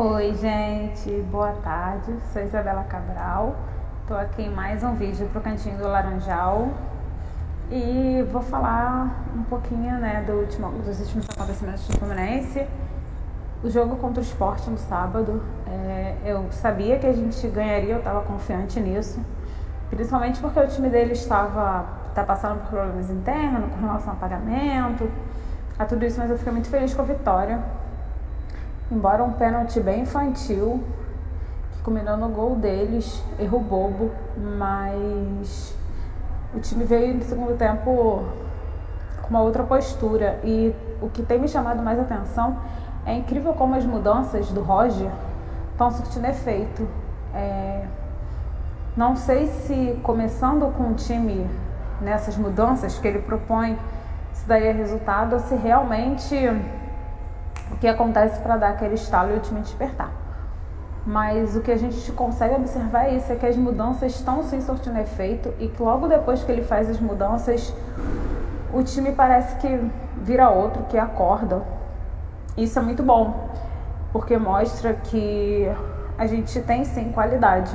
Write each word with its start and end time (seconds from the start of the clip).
Oi, 0.00 0.32
gente, 0.36 1.10
boa 1.22 1.50
tarde. 1.54 2.14
Sou 2.32 2.40
Isabela 2.40 2.84
Cabral. 2.84 3.56
Estou 4.02 4.16
aqui 4.16 4.42
em 4.42 4.48
mais 4.48 4.84
um 4.84 4.94
vídeo 4.94 5.28
pro 5.32 5.40
Cantinho 5.40 5.76
do 5.76 5.88
Laranjal 5.88 6.68
e 7.68 8.24
vou 8.30 8.40
falar 8.40 9.24
um 9.36 9.42
pouquinho 9.42 9.98
né, 9.98 10.22
do 10.24 10.34
último, 10.34 10.70
dos 10.82 11.00
últimos 11.00 11.28
acontecimentos 11.28 11.84
do 11.88 11.98
Fluminense. 11.98 12.64
O 13.64 13.68
jogo 13.68 13.96
contra 13.96 14.20
o 14.20 14.24
esporte 14.24 14.70
no 14.70 14.78
sábado, 14.78 15.42
é, 15.66 16.14
eu 16.24 16.46
sabia 16.52 16.96
que 17.00 17.06
a 17.08 17.12
gente 17.12 17.48
ganharia, 17.48 17.94
eu 17.94 17.98
estava 17.98 18.20
confiante 18.20 18.78
nisso, 18.78 19.20
principalmente 19.90 20.38
porque 20.40 20.60
o 20.60 20.68
time 20.68 20.90
dele 20.90 21.14
estava 21.14 21.84
tá 22.14 22.22
passando 22.22 22.60
por 22.60 22.68
problemas 22.68 23.10
internos 23.10 23.68
com 23.72 23.80
relação 23.80 24.12
a 24.12 24.14
pagamento, 24.14 25.10
a 25.76 25.84
tudo 25.84 26.04
isso, 26.04 26.20
mas 26.20 26.30
eu 26.30 26.38
fiquei 26.38 26.52
muito 26.52 26.68
feliz 26.68 26.94
com 26.94 27.02
a 27.02 27.04
vitória 27.04 27.87
Embora 28.90 29.22
um 29.22 29.32
pênalti 29.32 29.80
bem 29.80 30.00
infantil, 30.00 30.82
que 31.72 31.82
culminou 31.82 32.16
no 32.16 32.30
gol 32.30 32.56
deles, 32.56 33.22
erro 33.38 33.60
bobo, 33.60 34.10
mas 34.36 35.76
o 36.54 36.60
time 36.60 36.84
veio 36.84 37.14
no 37.14 37.22
segundo 37.22 37.54
tempo 37.58 38.24
com 39.20 39.28
uma 39.28 39.42
outra 39.42 39.62
postura. 39.62 40.40
E 40.42 40.74
o 41.02 41.10
que 41.10 41.22
tem 41.22 41.38
me 41.38 41.46
chamado 41.46 41.82
mais 41.82 42.00
atenção 42.00 42.56
é 43.04 43.14
incrível 43.14 43.52
como 43.52 43.74
as 43.74 43.84
mudanças 43.84 44.50
do 44.50 44.62
Roger 44.62 45.10
estão 45.72 45.90
surtindo 45.90 46.26
efeito. 46.26 46.88
É... 47.34 47.84
Não 48.96 49.14
sei 49.16 49.48
se 49.48 50.00
começando 50.02 50.74
com 50.74 50.92
o 50.92 50.94
time 50.94 51.46
nessas 52.00 52.38
mudanças 52.38 52.98
que 52.98 53.06
ele 53.06 53.18
propõe, 53.18 53.78
se 54.32 54.48
daria 54.48 54.72
resultado 54.72 55.34
ou 55.34 55.40
se 55.40 55.54
realmente 55.54 56.34
que 57.76 57.86
acontece 57.86 58.40
para 58.40 58.56
dar 58.56 58.70
aquele 58.70 58.94
estalo 58.94 59.34
e 59.34 59.36
o 59.36 59.40
time 59.40 59.60
despertar. 59.60 60.10
Mas 61.06 61.56
o 61.56 61.60
que 61.60 61.70
a 61.70 61.76
gente 61.76 62.12
consegue 62.12 62.54
observar 62.54 63.06
é 63.06 63.14
isso, 63.14 63.32
é 63.32 63.36
que 63.36 63.46
as 63.46 63.56
mudanças 63.56 64.14
estão 64.14 64.42
sim 64.42 64.60
sortindo 64.60 64.98
efeito 64.98 65.54
e 65.58 65.68
que 65.68 65.82
logo 65.82 66.06
depois 66.06 66.42
que 66.44 66.52
ele 66.52 66.62
faz 66.62 66.90
as 66.90 67.00
mudanças, 67.00 67.72
o 68.72 68.82
time 68.82 69.12
parece 69.12 69.56
que 69.56 69.90
vira 70.16 70.50
outro, 70.50 70.82
que 70.84 70.98
acorda. 70.98 71.62
Isso 72.56 72.78
é 72.78 72.82
muito 72.82 73.02
bom, 73.02 73.48
porque 74.12 74.36
mostra 74.36 74.92
que 74.92 75.66
a 76.18 76.26
gente 76.26 76.60
tem 76.60 76.84
sim 76.84 77.12
qualidade, 77.12 77.74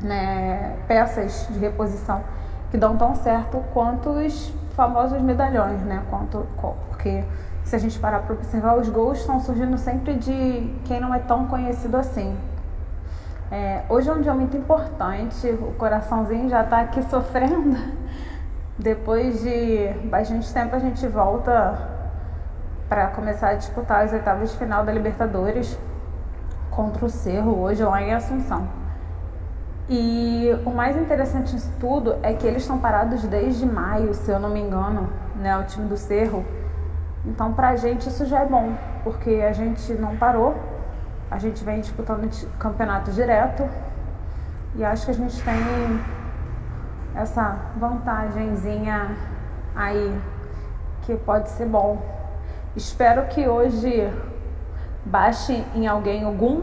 né? 0.00 0.76
peças 0.86 1.48
de 1.50 1.58
reposição 1.58 2.22
que 2.70 2.76
dão 2.76 2.96
tão 2.96 3.14
certo 3.14 3.62
quanto 3.72 4.10
os 4.10 4.52
famosos 4.76 5.20
medalhões, 5.22 5.80
né? 5.82 6.02
Quanto, 6.10 6.46
porque 6.88 7.24
se 7.68 7.76
a 7.76 7.78
gente 7.78 7.98
parar 7.98 8.20
para 8.20 8.34
observar, 8.34 8.78
os 8.78 8.88
gols 8.88 9.18
estão 9.18 9.38
surgindo 9.40 9.76
sempre 9.76 10.14
de 10.14 10.74
quem 10.86 10.98
não 10.98 11.14
é 11.14 11.18
tão 11.18 11.46
conhecido 11.46 11.98
assim. 11.98 12.34
É, 13.50 13.82
hoje 13.90 14.08
é 14.08 14.12
um 14.12 14.22
dia 14.22 14.32
muito 14.32 14.56
importante, 14.56 15.46
o 15.50 15.74
coraçãozinho 15.74 16.48
já 16.48 16.62
está 16.62 16.80
aqui 16.80 17.02
sofrendo. 17.10 17.76
Depois 18.78 19.42
de 19.42 19.88
bastante 20.08 20.50
tempo 20.50 20.74
a 20.74 20.78
gente 20.78 21.06
volta 21.08 21.78
para 22.88 23.08
começar 23.08 23.50
a 23.50 23.54
disputar 23.54 24.02
as 24.02 24.14
oitavas 24.14 24.50
de 24.50 24.56
final 24.56 24.82
da 24.82 24.90
Libertadores 24.90 25.78
contra 26.70 27.04
o 27.04 27.10
Cerro, 27.10 27.60
hoje 27.60 27.84
lá 27.84 28.00
em 28.00 28.14
Assunção. 28.14 28.66
E 29.90 30.58
o 30.64 30.70
mais 30.70 30.96
interessante 30.96 31.52
disso 31.54 31.70
tudo 31.78 32.16
é 32.22 32.32
que 32.32 32.46
eles 32.46 32.62
estão 32.62 32.78
parados 32.78 33.22
desde 33.24 33.66
maio, 33.66 34.14
se 34.14 34.30
eu 34.30 34.40
não 34.40 34.48
me 34.48 34.60
engano, 34.60 35.10
né, 35.36 35.58
o 35.58 35.64
time 35.64 35.86
do 35.86 35.98
Cerro. 35.98 36.46
Então, 37.28 37.52
para 37.52 37.68
a 37.68 37.76
gente 37.76 38.08
isso 38.08 38.24
já 38.24 38.40
é 38.40 38.46
bom, 38.46 38.72
porque 39.04 39.30
a 39.46 39.52
gente 39.52 39.92
não 39.92 40.16
parou, 40.16 40.56
a 41.30 41.38
gente 41.38 41.62
vem 41.62 41.80
disputando 41.80 42.26
campeonato 42.58 43.12
direto 43.12 43.68
e 44.74 44.82
acho 44.82 45.04
que 45.04 45.10
a 45.10 45.14
gente 45.14 45.42
tem 45.42 45.54
essa 47.14 47.56
vantagenzinha 47.76 49.14
aí 49.76 50.18
que 51.02 51.16
pode 51.16 51.50
ser 51.50 51.66
bom. 51.66 52.00
Espero 52.74 53.26
que 53.26 53.46
hoje 53.46 54.10
baixe 55.04 55.64
em 55.74 55.86
alguém 55.86 56.24
algum 56.24 56.62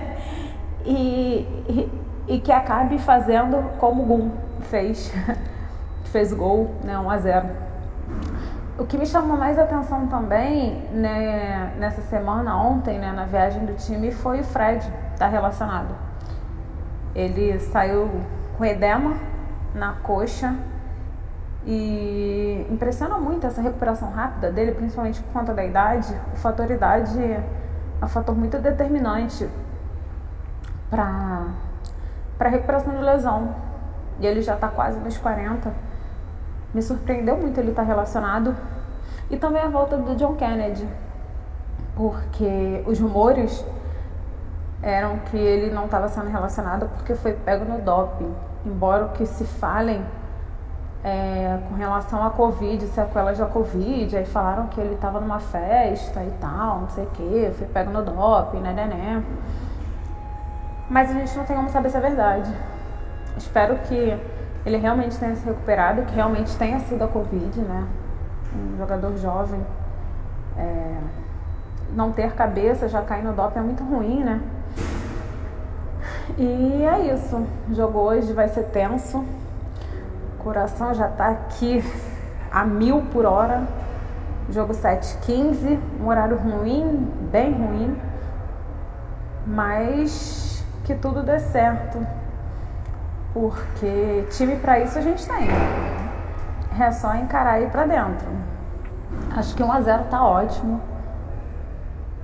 e, 0.84 1.46
e, 1.68 1.92
e, 2.26 2.40
que 2.40 2.52
acabe 2.52 2.98
fazendo 2.98 3.78
como 3.78 4.02
o 4.02 4.06
Gum 4.06 4.30
fez, 4.62 5.12
fez 6.04 6.32
gol, 6.32 6.74
né, 6.82 6.98
1 6.98 7.10
a 7.10 7.18
0. 7.18 7.72
O 8.78 8.86
que 8.86 8.96
me 8.96 9.04
chamou 9.04 9.36
mais 9.36 9.58
atenção 9.58 10.06
também 10.06 10.88
né, 10.92 11.74
nessa 11.78 12.00
semana, 12.02 12.56
ontem, 12.56 12.98
né, 12.98 13.12
na 13.12 13.26
viagem 13.26 13.66
do 13.66 13.74
time, 13.74 14.10
foi 14.10 14.40
o 14.40 14.44
Fred, 14.44 14.90
tá 15.18 15.28
relacionado. 15.28 15.94
Ele 17.14 17.60
saiu 17.60 18.08
com 18.56 18.64
edema 18.64 19.14
na 19.74 19.92
coxa 20.02 20.56
e 21.66 22.66
impressiona 22.70 23.18
muito 23.18 23.46
essa 23.46 23.60
recuperação 23.60 24.10
rápida 24.10 24.50
dele, 24.50 24.72
principalmente 24.72 25.22
por 25.22 25.32
conta 25.34 25.52
da 25.52 25.62
idade. 25.62 26.18
O 26.32 26.36
fator 26.36 26.70
idade 26.70 27.22
é 27.22 27.44
um 28.02 28.08
fator 28.08 28.34
muito 28.34 28.58
determinante 28.58 29.50
para 30.90 31.46
a 32.40 32.48
recuperação 32.48 32.94
de 32.94 33.02
lesão. 33.02 33.54
E 34.18 34.26
ele 34.26 34.40
já 34.40 34.54
está 34.54 34.68
quase 34.68 34.98
nos 34.98 35.18
40 35.18 35.91
me 36.72 36.82
surpreendeu 36.82 37.36
muito 37.36 37.58
ele 37.58 37.70
estar 37.70 37.82
relacionado. 37.82 38.54
E 39.30 39.36
também 39.36 39.62
a 39.62 39.68
volta 39.68 39.96
do 39.96 40.14
John 40.16 40.34
Kennedy, 40.34 40.86
porque 41.94 42.82
os 42.86 42.98
rumores 42.98 43.64
eram 44.82 45.18
que 45.20 45.36
ele 45.36 45.72
não 45.72 45.84
estava 45.84 46.08
sendo 46.08 46.28
relacionado 46.28 46.88
porque 46.96 47.14
foi 47.14 47.32
pego 47.32 47.64
no 47.64 47.80
doping. 47.80 48.34
Embora 48.66 49.06
o 49.06 49.08
que 49.10 49.24
se 49.24 49.44
falem 49.44 50.04
é, 51.04 51.58
com 51.68 51.74
relação 51.74 52.24
à 52.24 52.30
Covid, 52.30 52.86
sequelas 52.88 53.38
da 53.38 53.46
Covid, 53.46 54.16
aí 54.16 54.24
falaram 54.24 54.66
que 54.68 54.80
ele 54.80 54.94
estava 54.94 55.20
numa 55.20 55.40
festa 55.40 56.22
e 56.22 56.30
tal, 56.40 56.80
não 56.80 56.88
sei 56.88 57.04
o 57.04 57.08
que, 57.08 57.50
foi 57.56 57.66
pego 57.68 57.90
no 57.90 58.02
doping, 58.02 58.60
né, 58.60 58.72
né, 58.72 58.86
né. 58.86 59.24
Mas 60.90 61.10
a 61.10 61.14
gente 61.14 61.36
não 61.36 61.44
tem 61.44 61.56
como 61.56 61.70
saber 61.70 61.90
se 61.90 61.96
é 61.96 62.00
verdade. 62.00 62.52
Espero 63.36 63.76
que 63.78 64.18
ele 64.64 64.76
realmente 64.76 65.18
tenha 65.18 65.34
se 65.34 65.44
recuperado, 65.44 66.02
que 66.02 66.14
realmente 66.14 66.56
tenha 66.56 66.78
sido 66.80 67.02
a 67.02 67.08
Covid, 67.08 67.60
né? 67.60 67.86
Um 68.54 68.78
jogador 68.78 69.16
jovem. 69.16 69.60
É, 70.56 70.98
não 71.94 72.12
ter 72.12 72.32
cabeça, 72.32 72.88
já 72.88 73.02
cair 73.02 73.24
no 73.24 73.32
doping 73.32 73.58
é 73.58 73.62
muito 73.62 73.82
ruim, 73.82 74.22
né? 74.22 74.40
E 76.38 76.84
é 76.84 77.12
isso. 77.12 77.44
O 77.68 77.74
jogo 77.74 77.98
hoje 77.98 78.32
vai 78.32 78.48
ser 78.48 78.64
tenso. 78.64 79.24
O 80.38 80.42
coração 80.42 80.94
já 80.94 81.08
tá 81.08 81.28
aqui 81.28 81.82
a 82.50 82.64
mil 82.64 83.02
por 83.12 83.26
hora. 83.26 83.64
Jogo 84.48 84.72
7h15, 84.72 85.78
um 86.00 86.06
horário 86.06 86.36
ruim, 86.36 87.10
bem 87.32 87.52
ruim. 87.52 87.96
Mas 89.44 90.64
que 90.84 90.94
tudo 90.94 91.22
dê 91.22 91.38
certo 91.40 91.98
porque 93.32 94.26
time 94.30 94.56
para 94.56 94.80
isso 94.80 94.98
a 94.98 95.02
gente 95.02 95.26
tem. 95.26 95.48
É 96.78 96.90
só 96.90 97.14
encarar 97.14 97.60
e 97.60 97.64
ir 97.64 97.70
para 97.70 97.86
dentro. 97.86 98.26
Acho 99.36 99.54
que 99.54 99.62
1 99.62 99.72
a 99.72 99.80
0 99.80 100.04
tá 100.04 100.24
ótimo. 100.24 100.80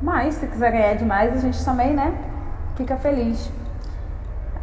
Mas 0.00 0.34
se 0.34 0.46
quiser 0.46 0.72
ganhar 0.72 0.94
demais, 0.94 1.34
a 1.34 1.38
gente 1.38 1.62
também, 1.64 1.92
né, 1.92 2.14
fica 2.76 2.96
feliz. 2.96 3.50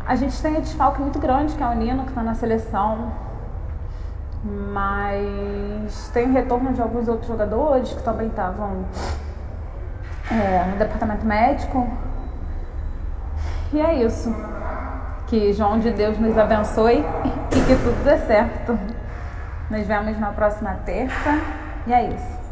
A 0.07 0.15
gente 0.15 0.39
tem 0.41 0.57
um 0.57 0.61
desfalque 0.61 1.01
muito 1.01 1.19
grande, 1.19 1.55
que 1.55 1.63
é 1.63 1.67
o 1.67 1.73
Nino, 1.73 2.03
que 2.03 2.09
está 2.09 2.21
na 2.21 2.35
seleção. 2.35 3.11
Mas 4.43 6.09
tem 6.13 6.29
o 6.29 6.31
retorno 6.31 6.71
de 6.71 6.81
alguns 6.81 7.07
outros 7.07 7.27
jogadores 7.27 7.91
que 7.91 8.03
também 8.03 8.27
estavam 8.27 8.85
é, 10.31 10.63
no 10.69 10.77
departamento 10.77 11.25
médico. 11.25 11.89
E 13.73 13.81
é 13.81 13.95
isso. 13.95 14.29
Que 15.27 15.51
João 15.53 15.79
de 15.79 15.91
Deus 15.91 16.17
nos 16.19 16.37
abençoe 16.37 16.99
e 16.99 17.59
que 17.65 17.75
tudo 17.83 18.03
dê 18.03 18.17
certo. 18.19 18.77
Nos 19.69 19.87
vemos 19.87 20.19
na 20.19 20.31
próxima 20.31 20.75
terça. 20.85 21.39
E 21.87 21.93
é 21.93 22.09
isso. 22.09 22.44